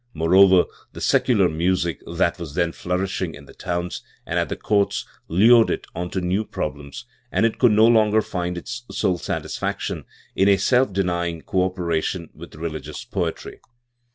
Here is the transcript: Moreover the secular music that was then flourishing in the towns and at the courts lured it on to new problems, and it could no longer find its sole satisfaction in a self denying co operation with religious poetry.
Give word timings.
Moreover 0.15 0.63
the 0.93 0.99
secular 0.99 1.47
music 1.47 2.01
that 2.07 2.39
was 2.39 2.55
then 2.55 2.71
flourishing 2.71 3.35
in 3.35 3.45
the 3.45 3.53
towns 3.53 4.01
and 4.25 4.39
at 4.39 4.49
the 4.49 4.55
courts 4.55 5.05
lured 5.27 5.69
it 5.69 5.85
on 5.93 6.09
to 6.09 6.19
new 6.21 6.43
problems, 6.43 7.05
and 7.31 7.45
it 7.45 7.59
could 7.59 7.71
no 7.73 7.85
longer 7.85 8.23
find 8.23 8.57
its 8.57 8.81
sole 8.89 9.19
satisfaction 9.19 10.05
in 10.35 10.47
a 10.49 10.57
self 10.57 10.91
denying 10.91 11.43
co 11.43 11.65
operation 11.65 12.31
with 12.33 12.55
religious 12.55 13.03
poetry. 13.05 13.59